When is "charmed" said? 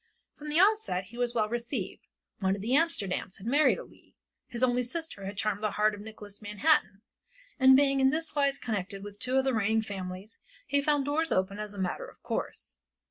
5.37-5.61